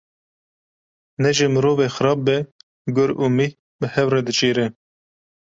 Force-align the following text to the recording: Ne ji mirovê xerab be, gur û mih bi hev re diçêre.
Ne 1.21 1.29
ji 1.35 1.45
mirovê 1.55 1.87
xerab 1.95 2.19
be, 2.25 2.37
gur 2.95 3.09
û 3.23 3.25
mih 3.37 3.53
bi 3.79 3.87
hev 3.95 4.07
re 4.13 4.21
diçêre. 4.27 4.67